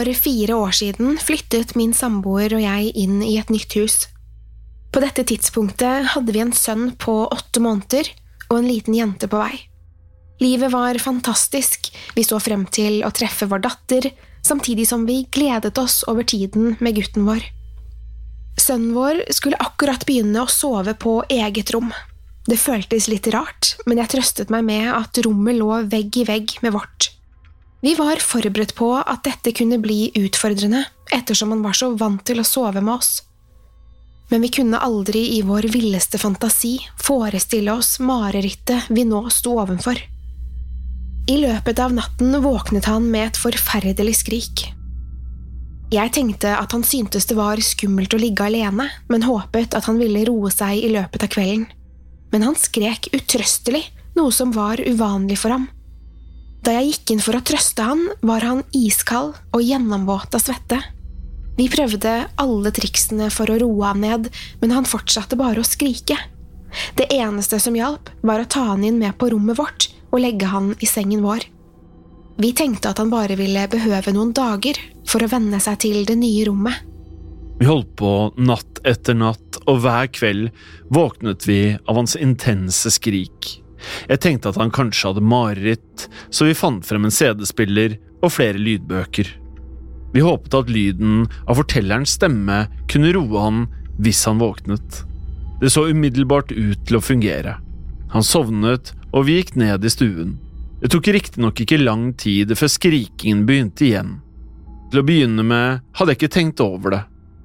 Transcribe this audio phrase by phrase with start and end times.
[0.00, 3.96] For fire år siden flyttet min samboer og jeg inn i et nytt hus.
[4.94, 8.08] På dette tidspunktet hadde vi en sønn på åtte måneder
[8.46, 9.58] og en liten jente på vei.
[10.40, 14.08] Livet var fantastisk, vi så frem til å treffe vår datter,
[14.40, 17.44] samtidig som vi gledet oss over tiden med gutten vår.
[18.56, 21.92] Sønnen vår skulle akkurat begynne å sove på eget rom.
[22.48, 26.56] Det føltes litt rart, men jeg trøstet meg med at rommet lå vegg i vegg
[26.64, 27.12] med vårt.
[27.80, 32.42] Vi var forberedt på at dette kunne bli utfordrende, ettersom han var så vant til
[32.42, 33.22] å sove med oss.
[34.30, 39.98] Men vi kunne aldri i vår villeste fantasi forestille oss marerittet vi nå sto ovenfor.
[41.30, 44.66] I løpet av natten våknet han med et forferdelig skrik.
[45.90, 49.98] Jeg tenkte at han syntes det var skummelt å ligge alene, men håpet at han
[49.98, 51.66] ville roe seg i løpet av kvelden.
[52.30, 53.82] Men han skrek utrøstelig,
[54.14, 55.66] noe som var uvanlig for ham.
[56.64, 60.80] Da jeg gikk inn for å trøste han, var han iskald og gjennomvåt av svette.
[61.56, 64.28] Vi prøvde alle triksene for å roe han ned,
[64.60, 66.18] men han fortsatte bare å skrike.
[66.96, 70.50] Det eneste som hjalp, var å ta han inn med på rommet vårt og legge
[70.50, 71.46] han i sengen vår.
[72.40, 74.78] Vi tenkte at han bare ville behøve noen dager
[75.08, 76.86] for å venne seg til det nye rommet.
[77.60, 78.10] Vi holdt på
[78.40, 80.48] natt etter natt, og hver kveld
[80.88, 83.50] våknet vi av hans intense skrik.
[84.08, 88.60] Jeg tenkte at han kanskje hadde mareritt, så vi fant frem en CD-spiller og flere
[88.60, 89.30] lydbøker.
[90.12, 93.66] Vi håpet at lyden av fortellerens stemme kunne roe han
[94.02, 95.04] hvis han våknet.
[95.60, 97.58] Det så umiddelbart ut til å fungere.
[98.10, 100.38] Han sovnet, og vi gikk ned i stuen.
[100.80, 104.16] Det tok riktignok ikke lang tid før skrikingen begynte igjen.
[104.90, 107.02] Til å begynne med hadde jeg ikke tenkt over det,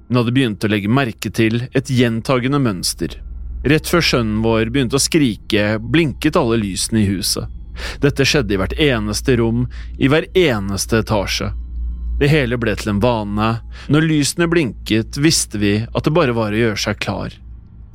[0.08, 3.20] men hadde begynt å legge merke til et gjentagende mønster.
[3.66, 7.50] Rett før sønnen vår begynte å skrike, blinket alle lysene i huset.
[7.98, 9.64] Dette skjedde i hvert eneste rom,
[9.98, 11.50] i hver eneste etasje.
[12.20, 13.48] Det hele ble til en vane.
[13.92, 17.34] Når lysene blinket, visste vi at det bare var å gjøre seg klar.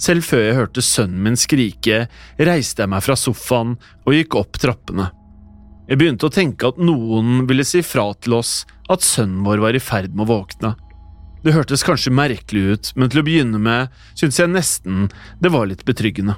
[0.02, 2.04] Selv før jeg hørte sønnen min skrike,
[2.42, 5.08] reiste jeg meg fra sofaen og gikk opp trappene.
[5.88, 9.78] Jeg begynte å tenke at noen ville si fra til oss at sønnen vår var
[9.78, 10.76] i ferd med å våkne.
[11.42, 15.08] Det hørtes kanskje merkelig ut, men til å begynne med syntes jeg nesten
[15.42, 16.38] det var litt betryggende.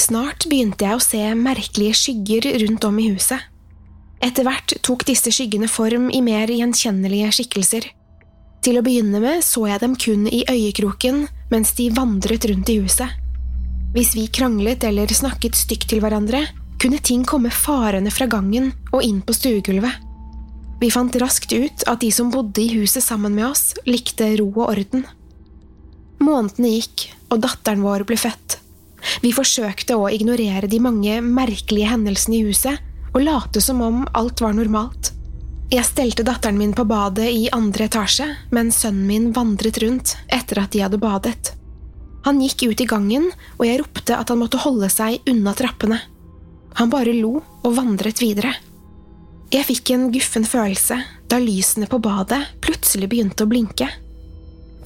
[0.00, 3.40] Snart begynte jeg å se merkelige skygger rundt om i huset.
[4.20, 7.88] Etter hvert tok disse skyggene form i mer gjenkjennelige skikkelser.
[8.60, 12.76] Til å begynne med så jeg dem kun i øyekroken mens de vandret rundt i
[12.82, 13.08] huset.
[13.96, 16.44] Hvis vi kranglet eller snakket stygt til hverandre,
[16.80, 20.09] kunne ting komme farende fra gangen og inn på stuegulvet.
[20.80, 24.48] Vi fant raskt ut at de som bodde i huset sammen med oss, likte ro
[24.54, 25.04] og orden.
[26.20, 28.56] Månedene gikk, og datteren vår ble født.
[29.20, 32.80] Vi forsøkte å ignorere de mange merkelige hendelsene i huset
[33.14, 35.12] og late som om alt var normalt.
[35.70, 40.64] Jeg stelte datteren min på badet i andre etasje, mens sønnen min vandret rundt etter
[40.64, 41.52] at de hadde badet.
[42.26, 46.00] Han gikk ut i gangen, og jeg ropte at han måtte holde seg unna trappene.
[46.80, 48.52] Han bare lo og vandret videre.
[49.50, 51.00] Jeg fikk en guffen følelse
[51.30, 53.88] da lysene på badet plutselig begynte å blinke.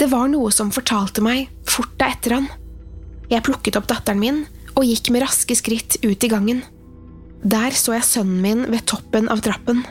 [0.00, 2.49] Det var noe som fortalte meg forta etter han.
[3.28, 4.40] Jeg plukket opp datteren min
[4.75, 6.64] og gikk med raske skritt ut i gangen.
[7.44, 9.84] Der så jeg sønnen min ved toppen av trappen.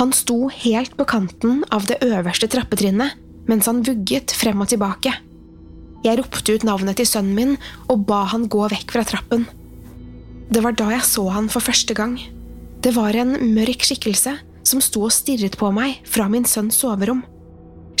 [0.00, 5.14] Han sto helt på kanten av det øverste trappetrinnet mens han vugget frem og tilbake.
[6.02, 7.56] Jeg ropte ut navnet til sønnen min
[7.86, 9.46] og ba han gå vekk fra trappen.
[10.50, 12.18] Det var da jeg så han for første gang.
[12.82, 14.32] Det var en mørk skikkelse
[14.66, 17.20] som sto og stirret på meg fra min sønns soverom.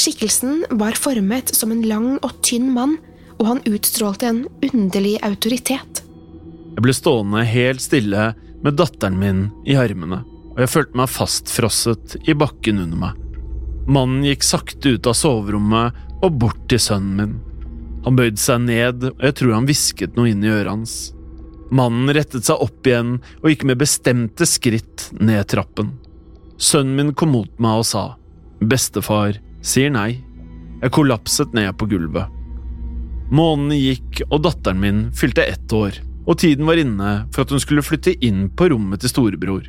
[0.00, 2.96] Skikkelsen var formet som en lang og tynn mann,
[3.38, 4.40] og han utstrålte en
[4.72, 6.02] underlig autoritet.
[6.72, 8.32] Jeg ble stående helt stille
[8.64, 10.22] med datteren min i armene,
[10.54, 13.22] og jeg følte meg fastfrosset i bakken under meg.
[13.86, 17.40] Mannen gikk sakte ut av soverommet og bort til sønnen min.
[18.02, 20.96] Han bøyde seg ned, og jeg tror han hvisket noe inn i øret hans.
[21.72, 25.94] Mannen rettet seg opp igjen og gikk med bestemte skritt ned trappen.
[26.60, 28.04] Sønnen min kom mot meg og sa,
[28.60, 30.20] Bestefar sier nei.
[30.82, 32.28] Jeg kollapset ned på gulvet.
[33.32, 35.96] Månedene gikk, og datteren min fylte ett år,
[36.26, 39.64] og tiden var inne for at hun skulle flytte inn på rommet til storebror.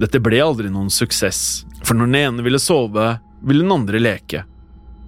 [0.00, 3.12] Dette ble aldri noen suksess, for når den ene ville sove,
[3.46, 4.42] ville den andre leke.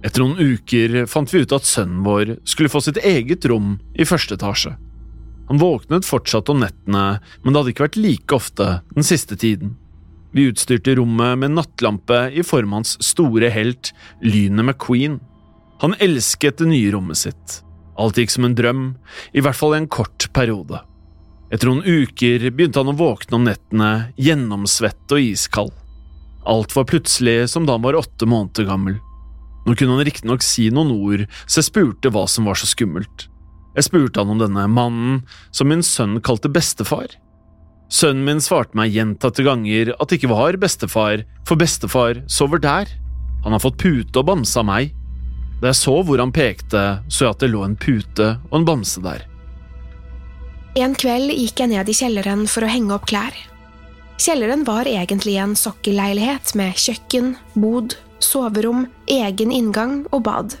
[0.05, 4.07] Etter noen uker fant vi ut at sønnen vår skulle få sitt eget rom i
[4.07, 4.75] første etasje.
[5.49, 9.75] Han våknet fortsatt om nettene, men det hadde ikke vært like ofte den siste tiden.
[10.33, 13.91] Vi utstyrte rommet med nattlampe i form av hans store helt,
[14.23, 15.19] Lynet McQueen.
[15.83, 17.59] Han elsket det nye rommet sitt.
[17.99, 18.85] Alt gikk som en drøm,
[19.35, 20.79] i hvert fall i en kort periode.
[21.53, 25.75] Etter noen uker begynte han å våkne om nettene, gjennomsvett og iskald.
[26.49, 28.97] Alt var plutselig som da han var åtte måneder gammel.
[29.67, 33.27] Nå kunne han riktignok si noen ord, så jeg spurte hva som var så skummelt.
[33.73, 35.21] Jeg spurte han om denne mannen
[35.51, 37.15] som min sønn kalte bestefar.
[37.93, 42.89] Sønnen min svarte meg gjentatte ganger at det ikke var bestefar, for bestefar sover der.
[43.43, 44.93] Han har fått pute og bamse av meg.
[45.61, 48.67] Da jeg så hvor han pekte, så jeg at det lå en pute og en
[48.67, 49.25] bamse der.
[50.79, 53.35] En kveld gikk jeg ned i kjelleren for å henge opp klær.
[54.17, 60.57] Kjelleren var egentlig en sokkelleilighet med kjøkken, bod, soverom, egen inngang og bad.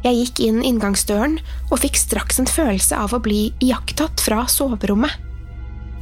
[0.00, 1.36] Jeg gikk inn inngangsdøren
[1.68, 5.12] og fikk straks en følelse av å bli iakttatt fra soverommet.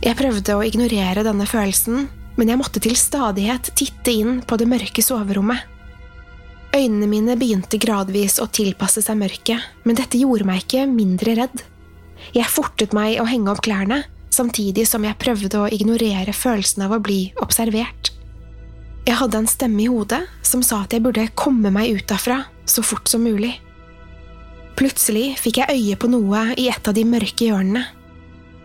[0.04, 2.06] Jeg prøvde å ignorere denne følelsen,
[2.38, 5.64] men jeg måtte til stadighet titte inn på det mørke soverommet.
[6.76, 11.64] Øynene mine begynte gradvis å tilpasse seg mørket, men dette gjorde meg ikke mindre redd.
[12.36, 16.94] Jeg fortet meg å henge opp klærne, samtidig som jeg prøvde å ignorere følelsen av
[16.94, 18.12] å bli observert.
[19.08, 22.44] Jeg hadde en stemme i hodet som sa at jeg burde komme meg ut derfra
[22.68, 23.56] så fort som mulig.
[24.78, 27.82] Plutselig fikk jeg øye på noe i et av de mørke hjørnene.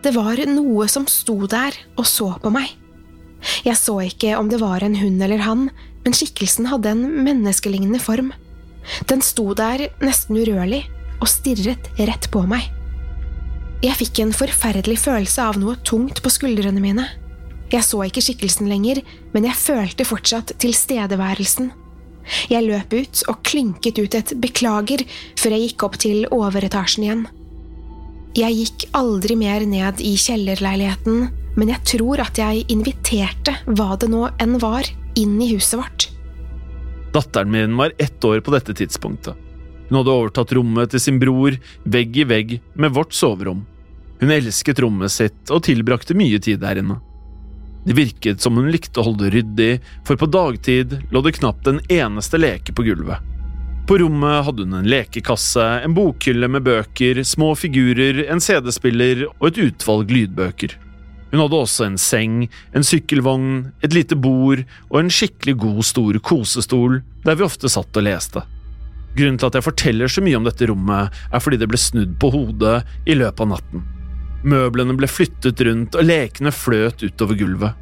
[0.04, 2.68] Det var noe som sto der og så på meg.
[3.66, 5.66] Jeg så ikke om det var en hund eller han,
[6.04, 8.30] men skikkelsen hadde en menneskelignende form.
[9.10, 10.84] Den sto der nesten urørlig
[11.18, 12.68] og stirret rett på meg.
[13.82, 17.08] Jeg fikk en forferdelig følelse av noe tungt på skuldrene mine.
[17.72, 19.00] Jeg så ikke skikkelsen lenger,
[19.34, 21.72] men jeg følte fortsatt tilstedeværelsen.
[22.50, 25.04] Jeg løp ut og klynket ut et beklager
[25.40, 27.24] før jeg gikk opp til overetasjen igjen.
[28.34, 34.10] Jeg gikk aldri mer ned i kjellerleiligheten, men jeg tror at jeg inviterte hva det
[34.10, 36.08] nå enn var, inn i huset vårt.
[37.14, 39.38] Datteren min var ett år på dette tidspunktet.
[39.86, 41.54] Hun hadde overtatt rommet til sin bror,
[41.84, 43.62] vegg i vegg med vårt soverom.
[44.18, 46.98] Hun elsket rommet sitt og tilbrakte mye tid der inne.
[47.84, 51.82] Det virket som hun likte å holde ryddig, for på dagtid lå det knapt en
[51.92, 53.20] eneste leke på gulvet.
[53.84, 59.50] På rommet hadde hun en lekekasse, en bokhylle med bøker, små figurer, en CD-spiller og
[59.50, 60.78] et utvalg lydbøker.
[61.34, 66.18] Hun hadde også en seng, en sykkelvogn, et lite bord og en skikkelig god, stor
[66.24, 68.44] kosestol der vi ofte satt og leste.
[69.18, 72.16] Grunnen til at jeg forteller så mye om dette rommet, er fordi det ble snudd
[72.22, 73.84] på hodet i løpet av natten.
[74.44, 77.80] Møblene ble flyttet rundt, og lekene fløt utover gulvet.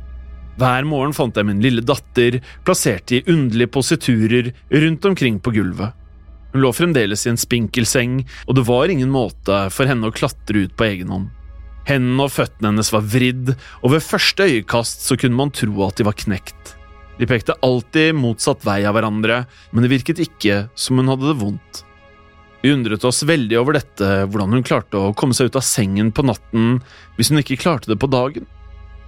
[0.61, 4.52] Hver morgen fant jeg min lille datter plassert i underlige positurer
[4.85, 5.97] rundt omkring på gulvet.
[6.52, 10.14] Hun lå fremdeles i en spinkel seng, og det var ingen måte for henne å
[10.14, 11.31] klatre ut på egen hånd.
[11.88, 15.99] Hendene og føttene hennes var vridd, og ved første øyekast så kunne man tro at
[15.99, 16.76] de var knekt.
[17.19, 19.42] De pekte alltid motsatt vei av hverandre,
[19.73, 21.83] men det virket ikke som hun hadde det vondt.
[22.62, 26.12] Vi undret oss veldig over dette, hvordan hun klarte å komme seg ut av sengen
[26.14, 26.76] på natten
[27.16, 28.47] hvis hun ikke klarte det på dagen.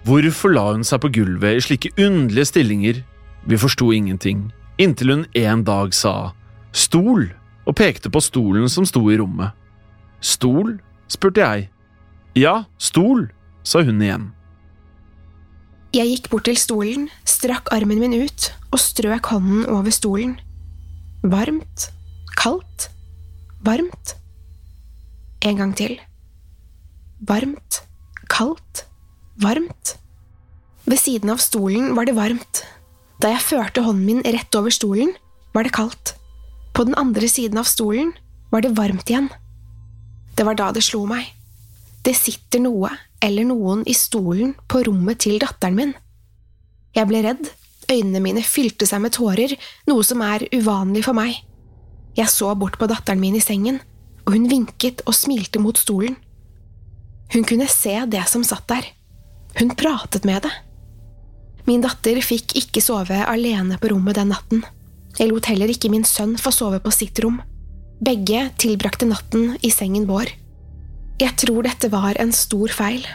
[0.05, 3.03] Hvorfor la hun seg på gulvet i slike underlige stillinger?
[3.47, 4.49] Vi forsto ingenting,
[4.83, 6.33] inntil hun en dag sa
[6.75, 7.29] stol
[7.65, 9.55] og pekte på stolen som sto i rommet.
[10.21, 10.81] Stol?
[11.09, 11.69] spurte jeg.
[12.35, 13.29] Ja, stol,
[13.63, 14.33] sa hun igjen.
[15.95, 20.35] Jeg gikk bort til stolen, strakk armen min ut og strøk hånden over stolen.
[21.23, 21.87] Varmt,
[22.35, 22.89] kaldt,
[23.65, 24.15] varmt.
[25.45, 25.97] En gang til.
[27.25, 27.81] Varmt,
[28.29, 28.85] kaldt,
[29.41, 29.97] varmt.
[30.85, 32.65] Ved siden av stolen var det varmt.
[33.23, 35.15] Da jeg førte hånden min rett over stolen,
[35.55, 36.15] var det kaldt.
[36.75, 38.13] På den andre siden av stolen
[38.53, 39.31] var det varmt igjen.
[40.37, 41.31] Det var da det slo meg.
[42.05, 42.91] Det sitter noe
[43.25, 45.95] eller noen i stolen på rommet til datteren min.
[46.95, 47.49] Jeg ble redd,
[47.89, 49.55] øynene mine fylte seg med tårer,
[49.89, 51.39] noe som er uvanlig for meg.
[52.15, 53.81] Jeg så bort på datteren min i sengen,
[54.25, 56.17] og hun vinket og smilte mot stolen.
[57.35, 58.87] Hun kunne se det som satt der.
[59.59, 60.53] Hun pratet med det.
[61.67, 64.63] Min datter fikk ikke sove alene på rommet den natten.
[65.19, 67.41] Jeg lot heller ikke min sønn få sove på sitt rom.
[68.05, 70.29] Begge tilbrakte natten i sengen vår.
[71.23, 73.07] Jeg tror dette var en stor feil.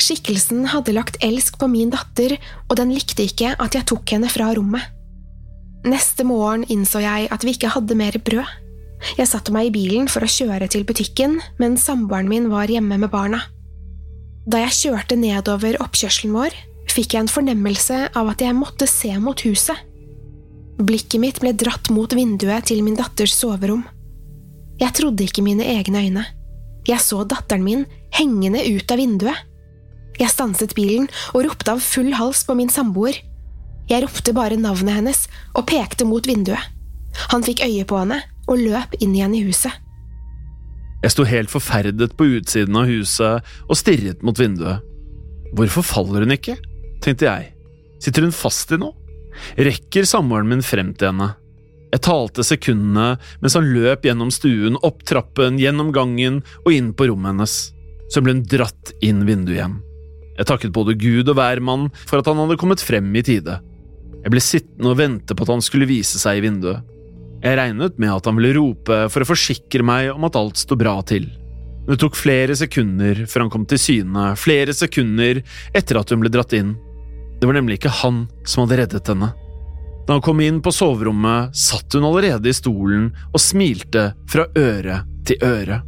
[0.00, 2.36] Skikkelsen hadde lagt elsk på min datter,
[2.68, 4.82] og den likte ikke at jeg tok henne fra rommet.
[5.84, 8.48] Neste morgen innså jeg at vi ikke hadde mer brød.
[9.18, 12.96] Jeg satte meg i bilen for å kjøre til butikken, men samboeren min var hjemme
[13.02, 13.42] med barna.
[14.48, 16.56] Da jeg kjørte nedover oppkjørselen vår,
[16.88, 19.76] fikk jeg en fornemmelse av at jeg måtte se mot huset.
[20.80, 23.84] Blikket mitt ble dratt mot vinduet til min datters soverom.
[24.80, 26.24] Jeg trodde ikke mine egne øyne.
[26.88, 27.84] Jeg så datteren min
[28.16, 29.44] hengende ut av vinduet.
[30.18, 33.16] Jeg stanset bilen og ropte av full hals på min samboer.
[33.90, 36.72] Jeg ropte bare navnet hennes og pekte mot vinduet.
[37.30, 39.72] Han fikk øye på henne og løp inn igjen i huset.
[41.04, 44.80] Jeg sto helt forferdet på utsiden av huset og stirret mot vinduet.
[45.54, 46.56] Hvorfor faller hun ikke?
[47.04, 47.50] tenkte jeg.
[48.00, 48.96] Sitter hun fast i noe?
[49.60, 51.34] Rekker samboeren min frem til henne?
[51.92, 57.10] Jeg talte sekundene mens han løp gjennom stuen, opp trappen, gjennom gangen og inn på
[57.10, 57.58] rommet hennes.
[58.10, 59.76] Så ble hun dratt inn vinduet igjen.
[60.34, 63.60] Jeg takket både Gud og hvermann for at han hadde kommet frem i tide.
[64.24, 66.80] Jeg ble sittende og vente på at han skulle vise seg i vinduet.
[67.44, 70.78] Jeg regnet med at han ville rope for å forsikre meg om at alt sto
[70.80, 71.26] bra til.
[71.84, 75.42] Det tok flere sekunder før han kom til syne, flere sekunder
[75.76, 76.72] etter at hun ble dratt inn.
[77.36, 79.34] Det var nemlig ikke han som hadde reddet henne.
[80.08, 85.02] Da han kom inn på soverommet, satt hun allerede i stolen og smilte fra øre
[85.28, 85.82] til øre.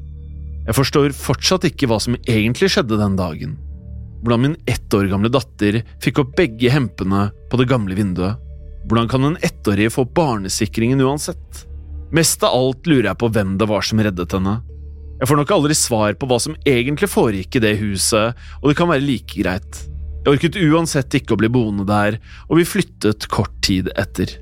[0.66, 3.56] Jeg forstår fortsatt ikke hva som egentlig skjedde den dagen
[4.22, 8.42] hvordan min ett år gamle datter fikk opp begge hempene på det gamle vinduet.
[8.86, 11.66] Hvordan kan en ettårig få barnesikringen uansett?
[12.14, 14.60] Mest av alt lurer jeg på hvem det var som reddet henne.
[15.16, 18.76] Jeg får nok aldri svar på hva som egentlig foregikk i det huset, og det
[18.78, 19.80] kan være like greit.
[20.26, 22.18] Jeg orket uansett ikke å bli boende der,
[22.50, 24.36] og vi flyttet kort tid etter.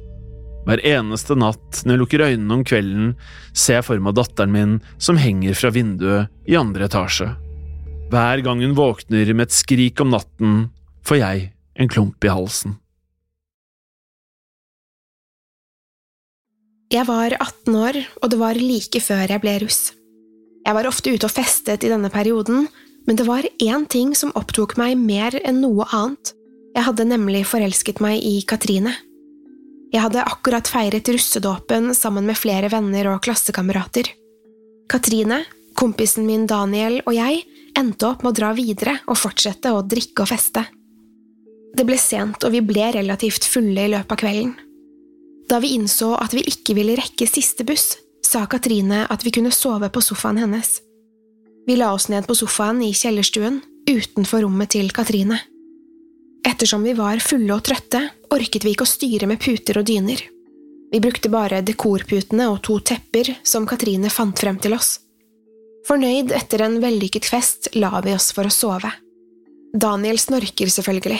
[0.65, 3.15] Hver eneste natt når jeg lukker øynene om kvelden,
[3.53, 7.31] ser jeg for meg datteren min som henger fra vinduet i andre etasje.
[8.15, 10.69] Hver gang hun våkner med et skrik om natten,
[11.03, 11.47] får jeg
[11.83, 12.77] en klump i halsen.
[16.95, 19.81] Jeg var 18 år, og det var like før jeg ble russ.
[20.63, 22.69] Jeg var ofte ute og festet i denne perioden,
[23.09, 26.37] men det var én ting som opptok meg mer enn noe annet.
[26.77, 28.95] Jeg hadde nemlig forelsket meg i Katrine.
[29.91, 34.07] Jeg hadde akkurat feiret russedåpen sammen med flere venner og klassekamerater.
[34.87, 35.43] Katrine,
[35.75, 37.43] kompisen min Daniel og jeg
[37.79, 40.65] endte opp med å dra videre og fortsette å drikke og feste.
[41.75, 44.55] Det ble sent, og vi ble relativt fulle i løpet av kvelden.
[45.51, 49.53] Da vi innså at vi ikke ville rekke siste buss, sa Katrine at vi kunne
[49.53, 50.79] sove på sofaen hennes.
[51.67, 55.41] Vi la oss ned på sofaen i kjellerstuen, utenfor rommet til Katrine.
[56.45, 58.01] Ettersom vi var fulle og trøtte,
[58.33, 60.21] orket vi ikke å styre med puter og dyner.
[60.93, 64.99] Vi brukte bare dekorputene og to tepper som Katrine fant frem til oss.
[65.85, 68.91] Fornøyd etter en vellykket fest la vi oss for å sove.
[69.75, 71.19] Daniel snorker selvfølgelig,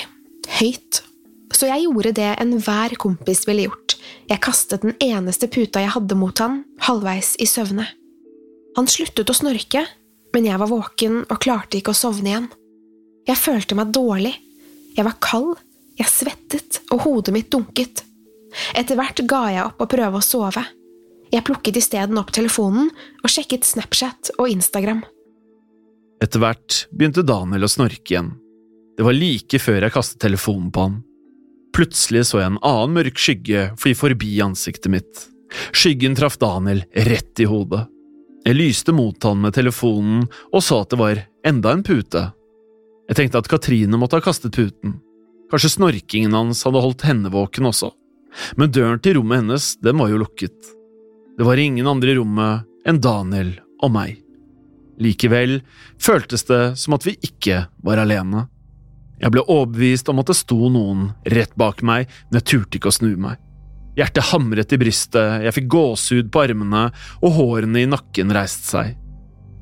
[0.61, 1.03] høyt,
[1.55, 3.97] så jeg gjorde det enhver kompis ville gjort,
[4.31, 7.87] jeg kastet den eneste puta jeg hadde mot han, halvveis i søvne.
[8.79, 9.85] Han sluttet å snorke,
[10.35, 12.49] men jeg var våken og klarte ikke å sovne igjen.
[13.29, 14.35] Jeg følte meg dårlig,
[14.97, 15.55] jeg var kald,
[15.99, 18.03] jeg svettet og hodet mitt dunket.
[18.75, 20.65] Etter hvert ga jeg opp å prøve å sove.
[21.33, 22.91] Jeg plukket isteden opp telefonen
[23.23, 25.03] og sjekket Snapchat og Instagram.
[26.23, 28.35] Etter hvert begynte Daniel å snorke igjen.
[28.95, 31.01] Det var like før jeg kastet telefonen på han.
[31.75, 35.25] Plutselig så jeg en annen mørk skygge fly forbi ansiktet mitt.
[35.75, 37.87] Skyggen traff Daniel rett i hodet.
[38.45, 42.23] Jeg lyste mot han med telefonen og så at det var enda en pute.
[43.09, 44.99] Jeg tenkte at Katrine måtte ha kastet puten.
[45.51, 47.91] Kanskje snorkingen hans hadde holdt henne våken også.
[48.59, 50.57] Men døren til rommet hennes, den var jo lukket.
[51.39, 54.21] Det var ingen andre i rommet enn Daniel og meg.
[55.03, 55.59] Likevel
[55.99, 58.45] føltes det som at vi ikke var alene.
[59.19, 62.93] Jeg ble overbevist om at det sto noen rett bak meg, men jeg turte ikke
[62.93, 63.41] å snu meg.
[63.99, 66.85] Hjertet hamret i brystet, jeg fikk gåsehud på armene,
[67.23, 68.95] og hårene i nakken reiste seg.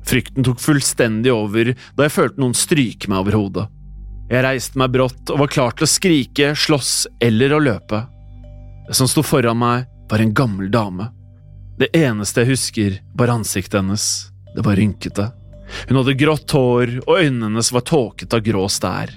[0.05, 3.65] Frykten tok fullstendig over da jeg følte noen stryke meg over hodet.
[4.29, 8.05] Jeg reiste meg brått og var klar til å skrike, slåss eller å løpe.
[8.87, 11.07] Det som sto foran meg, var en gammel dame.
[11.79, 14.05] Det eneste jeg husker, var ansiktet hennes.
[14.53, 15.31] Det var rynkete.
[15.89, 19.13] Hun hadde grått hår, og øynene hennes var tåket av grå stær.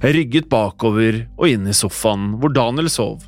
[0.00, 3.24] Jeg rygget bakover og inn i sofaen, hvor Daniel sov.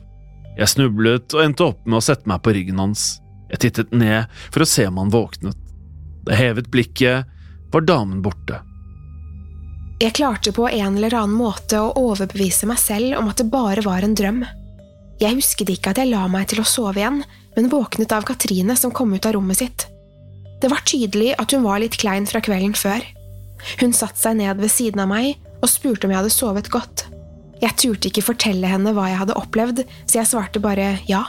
[0.56, 3.20] Jeg snublet og endte opp med å sette meg på ryggen hans.
[3.52, 5.56] Jeg tittet ned for å se om han våknet.
[6.24, 7.28] Da jeg hevet blikket,
[7.72, 8.60] var damen borte.
[10.02, 13.84] Jeg klarte på en eller annen måte å overbevise meg selv om at det bare
[13.84, 14.42] var en drøm.
[15.20, 17.20] Jeg husket ikke at jeg la meg til å sove igjen,
[17.56, 19.86] men våknet av Katrine som kom ut av rommet sitt.
[20.62, 23.02] Det var tydelig at hun var litt klein fra kvelden før.
[23.80, 27.06] Hun satte seg ned ved siden av meg og spurte om jeg hadde sovet godt.
[27.62, 31.22] Jeg turte ikke fortelle henne hva jeg hadde opplevd, så jeg svarte bare ja.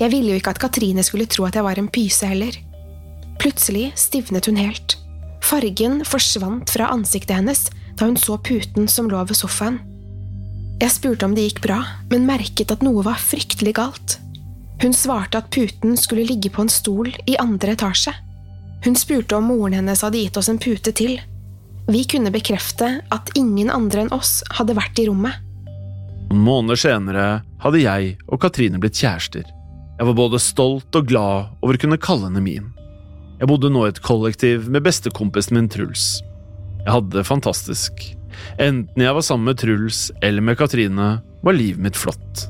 [0.00, 2.56] Jeg ville jo ikke at Katrine skulle tro at jeg var en pyse heller.
[3.40, 4.96] Plutselig stivnet hun helt.
[5.44, 7.66] Fargen forsvant fra ansiktet hennes
[7.98, 9.80] da hun så puten som lå ved sofaen.
[10.80, 14.16] Jeg spurte om det gikk bra, men merket at noe var fryktelig galt.
[14.82, 18.14] Hun svarte at puten skulle ligge på en stol i andre etasje.
[18.82, 21.20] Hun spurte om moren hennes hadde gitt oss en pute til,
[21.90, 25.34] vi kunne bekrefte at ingen andre enn oss hadde vært i rommet.
[26.30, 27.24] Noen måneder senere
[27.62, 29.44] hadde jeg og Katrine blitt kjærester.
[29.98, 32.70] Jeg var både stolt og glad over å kunne kalle henne min.
[33.40, 36.22] Jeg bodde nå i et kollektiv med bestekompisen min Truls.
[36.84, 38.04] Jeg hadde det fantastisk.
[38.62, 42.46] Enten jeg var sammen med Truls eller med Katrine, var livet mitt flott.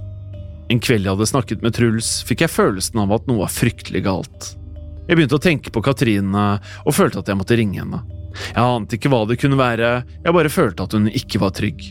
[0.73, 4.07] En kveld jeg hadde snakket med Truls, fikk jeg følelsen av at noe var fryktelig
[4.07, 4.53] galt.
[5.05, 6.45] Jeg begynte å tenke på Katrine
[6.87, 8.01] og følte at jeg måtte ringe henne.
[8.55, 9.91] Jeg ante ikke hva det kunne være,
[10.25, 11.83] jeg bare følte at hun ikke var trygg.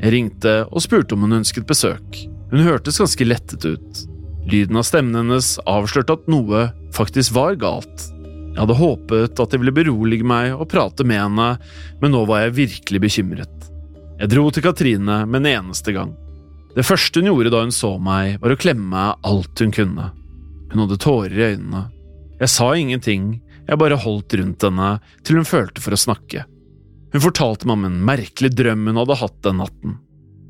[0.00, 2.22] Jeg ringte og spurte om hun ønsket besøk.
[2.48, 4.00] Hun hørtes ganske lettet ut.
[4.48, 8.06] Lyden av stemmen hennes avslørte at noe faktisk var galt.
[8.54, 11.50] Jeg hadde håpet at de ville berolige meg og prate med henne,
[12.00, 13.70] men nå var jeg virkelig bekymret.
[14.16, 16.16] Jeg dro til Katrine med en eneste gang.
[16.76, 20.10] Det første hun gjorde da hun så meg, var å klemme meg alt hun kunne.
[20.70, 21.86] Hun hadde tårer i øynene.
[22.40, 24.90] Jeg sa ingenting, jeg bare holdt rundt henne
[25.26, 26.44] til hun følte for å snakke.
[27.10, 29.98] Hun fortalte meg om en merkelig drøm hun hadde hatt den natten.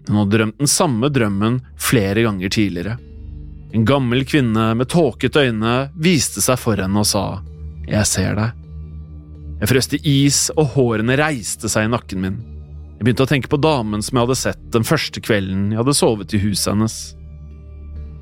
[0.08, 2.98] Hun hadde drømt den samme drømmen flere ganger tidligere.
[3.72, 7.42] En gammel kvinne med tåkete øyne viste seg for henne og sa
[7.88, 8.56] Jeg ser deg.
[9.60, 12.38] Jeg frøste is, og hårene reiste seg i nakken min.
[13.00, 15.94] Jeg begynte å tenke på damen som jeg hadde sett den første kvelden jeg hadde
[15.96, 16.96] sovet i huset hennes.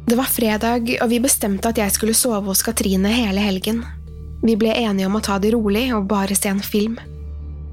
[0.07, 3.83] Det var fredag, og vi bestemte at jeg skulle sove hos Katrine hele helgen.
[4.39, 6.95] Vi ble enige om å ta det rolig og bare se en film.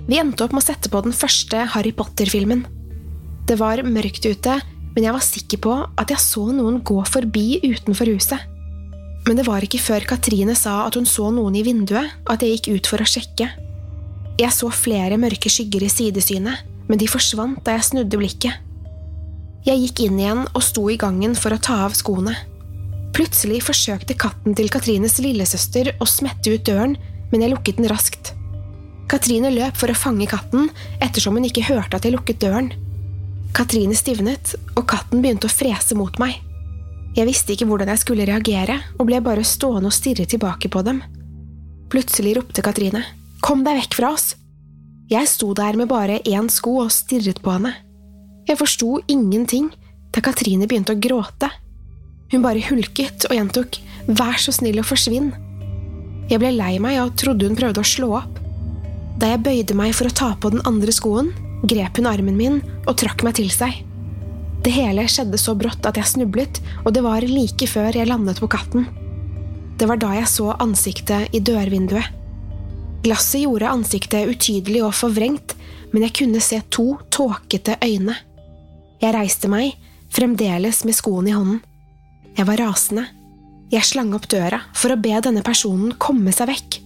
[0.09, 2.65] Vi endte opp med å sette på den første Harry Potter-filmen.
[3.45, 4.57] Det var mørkt ute,
[4.97, 8.49] men jeg var sikker på at jeg så noen gå forbi utenfor huset.
[9.29, 12.57] Men det var ikke før Katrine sa at hun så noen i vinduet, at jeg
[12.57, 13.53] gikk ut for å sjekke.
[14.41, 18.61] Jeg så flere mørke skygger i sidesynet, men de forsvant da jeg snudde blikket.
[19.65, 22.35] Jeg gikk inn igjen og sto i gangen for å ta av skoene.
[23.15, 26.97] Plutselig forsøkte katten til Katrines lillesøster å smette ut døren,
[27.31, 28.33] men jeg lukket den raskt.
[29.09, 30.69] Katrine løp for å fange katten,
[31.01, 32.71] ettersom hun ikke hørte at jeg lukket døren.
[33.55, 36.41] Katrine stivnet, og katten begynte å frese mot meg.
[37.15, 40.81] Jeg visste ikke hvordan jeg skulle reagere, og ble bare stående og stirre tilbake på
[40.85, 40.99] dem.
[41.89, 43.05] Plutselig ropte Katrine,
[43.45, 44.33] Kom deg vekk fra oss!
[45.05, 47.75] Jeg sto der med bare én sko og stirret på henne.
[48.47, 49.67] Jeg forsto ingenting
[50.13, 51.51] da Katrine begynte å gråte.
[52.31, 55.31] Hun bare hulket og gjentok Vær så snill å forsvinn.
[56.29, 58.41] Jeg ble lei meg og trodde hun prøvde å slå opp.
[59.21, 61.31] Da jeg bøyde meg for å ta på den andre skoen,
[61.65, 63.77] grep hun armen min og trakk meg til seg.
[64.65, 68.41] Det hele skjedde så brått at jeg snublet, og det var like før jeg landet
[68.41, 68.89] på katten.
[69.77, 72.24] Det var da jeg så ansiktet i dørvinduet.
[73.05, 75.53] Glasset gjorde ansiktet utydelig og forvrengt,
[75.93, 78.15] men jeg kunne se to tåkete øyne.
[78.97, 79.75] Jeg reiste meg,
[80.09, 81.59] fremdeles med skoen i hånden.
[82.35, 83.03] Jeg var rasende.
[83.69, 86.79] Jeg slang opp døra for å be denne personen komme seg vekk,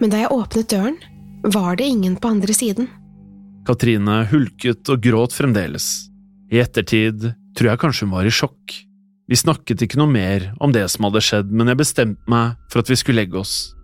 [0.00, 0.96] men da jeg åpnet døren,
[1.42, 2.88] var det ingen på andre siden.
[3.68, 6.08] Katrine hulket og gråt fremdeles.
[6.52, 8.78] I ettertid tror jeg kanskje hun var i sjokk.
[9.28, 12.80] Vi snakket ikke noe mer om det som hadde skjedd, men jeg bestemte meg for
[12.80, 13.74] at vi skulle legge oss.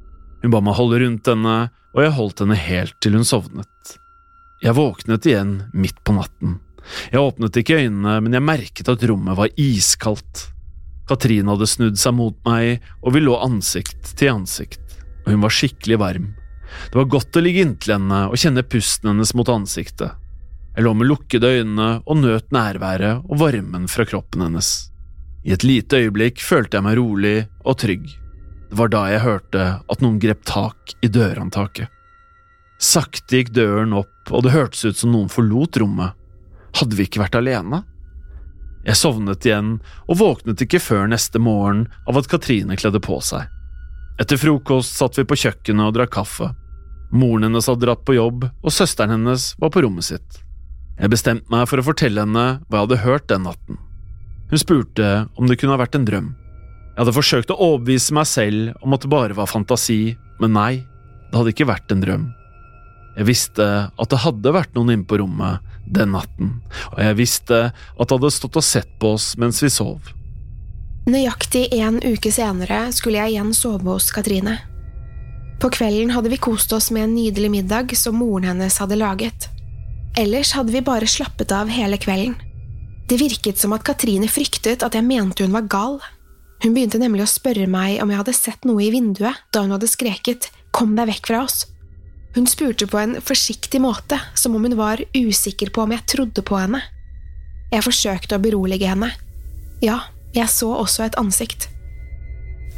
[0.43, 1.57] Hun ba meg holde rundt henne,
[1.95, 3.95] og jeg holdt henne helt til hun sovnet.
[4.63, 6.59] Jeg våknet igjen midt på natten.
[7.13, 10.49] Jeg åpnet ikke øynene, men jeg merket at rommet var iskaldt.
[11.09, 15.55] Katrine hadde snudd seg mot meg, og vi lå ansikt til ansikt, og hun var
[15.55, 16.31] skikkelig varm.
[16.91, 20.13] Det var godt å ligge inntil henne og kjenne pusten hennes mot ansiktet.
[20.77, 24.91] Jeg lå med lukkede øyne og nøt nærværet og varmen fra kroppen hennes.
[25.49, 28.05] I et lite øyeblikk følte jeg meg rolig og trygg.
[28.69, 31.89] Det var da jeg hørte at noen grep tak i dørhåndtaket.
[32.79, 36.15] Sakte gikk døren opp, og det hørtes ut som noen forlot rommet.
[36.79, 37.83] Hadde vi ikke vært alene?
[38.87, 43.49] Jeg sovnet igjen og våknet ikke før neste morgen av at Katrine kledde på seg.
[44.21, 46.53] Etter frokost satt vi på kjøkkenet og drakk kaffe.
[47.11, 50.41] Moren hennes hadde dratt på jobb, og søsteren hennes var på rommet sitt.
[50.99, 53.79] Jeg bestemte meg for å fortelle henne hva jeg hadde hørt den natten.
[54.51, 56.33] Hun spurte om det kunne ha vært en drøm.
[56.99, 60.81] Jeg hadde forsøkt å overbevise meg selv om at det bare var fantasi, men nei,
[61.31, 62.25] det hadde ikke vært en drøm.
[63.15, 66.57] Jeg visste at det hadde vært noen inne på rommet den natten,
[66.91, 70.11] og jeg visste at det hadde stått og sett på oss mens vi sov.
[71.07, 74.59] Nøyaktig en uke senere skulle jeg igjen sove hos Katrine.
[75.63, 79.47] På kvelden hadde vi kost oss med en nydelig middag som moren hennes hadde laget.
[80.19, 82.35] Ellers hadde vi bare slappet av hele kvelden.
[83.07, 86.01] Det virket som at Katrine fryktet at jeg mente hun var gal.
[86.63, 89.75] Hun begynte nemlig å spørre meg om jeg hadde sett noe i vinduet da hun
[89.77, 91.63] hadde skreket Kom deg vekk fra oss.
[92.37, 96.45] Hun spurte på en forsiktig måte, som om hun var usikker på om jeg trodde
[96.45, 96.83] på henne.
[97.73, 99.09] Jeg forsøkte å berolige henne.
[99.83, 100.03] Ja,
[100.37, 101.67] jeg så også et ansikt.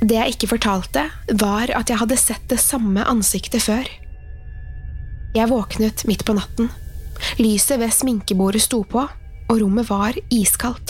[0.00, 1.08] Det jeg ikke fortalte,
[1.42, 3.90] var at jeg hadde sett det samme ansiktet før.
[5.36, 6.70] Jeg våknet midt på natten.
[7.42, 9.04] Lyset ved sminkebordet sto på,
[9.50, 10.89] og rommet var iskaldt.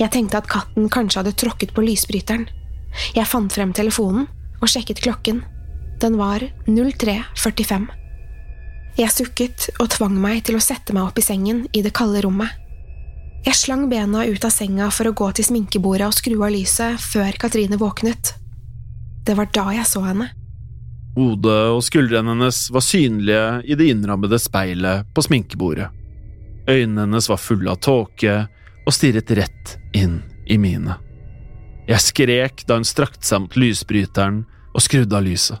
[0.00, 2.48] Jeg tenkte at katten kanskje hadde tråkket på lysbryteren.
[3.14, 4.26] Jeg fant frem telefonen
[4.58, 5.42] og sjekket klokken.
[6.02, 7.88] Den var 03.45.
[8.98, 12.22] Jeg sukket og tvang meg til å sette meg opp i sengen i det kalde
[12.24, 12.50] rommet.
[13.46, 16.98] Jeg slang bena ut av senga for å gå til sminkebordet og skru av lyset
[16.98, 18.34] før Katrine våknet.
[19.24, 20.26] Det var da jeg så henne.
[21.18, 25.88] Hodet og skuldrene hennes var synlige i det innrammede speilet på sminkebordet.
[26.68, 28.34] Øynene hennes var fulle av tåke
[28.88, 30.96] og stirret rett inn i mine.
[31.88, 35.60] Jeg skrek da hun strakte seg mot lysbryteren og skrudde av lyset.